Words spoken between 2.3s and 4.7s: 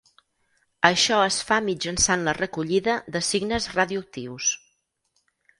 recollida de signes radioactius.